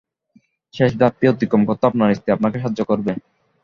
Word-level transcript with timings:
শেষ 0.73 0.91
ধাপটি 0.99 1.25
অতিক্রম 1.27 1.61
করতে 1.69 1.83
আপনার 1.89 2.15
স্ত্রী 2.17 2.29
আপনাকে 2.33 2.57
সাহায্য 2.59 2.81
করবে। 2.89 3.11